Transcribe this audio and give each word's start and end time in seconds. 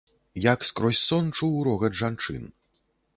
Як 0.43 0.63
скрозь 0.69 1.01
сон 1.09 1.29
чуў 1.39 1.53
рогат 1.67 1.99
жанчын. 2.03 2.51